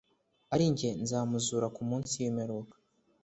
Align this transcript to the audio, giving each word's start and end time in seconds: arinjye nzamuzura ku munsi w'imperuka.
arinjye 0.53 0.89
nzamuzura 1.03 1.67
ku 1.75 1.81
munsi 1.89 2.13
w'imperuka. 2.21 2.75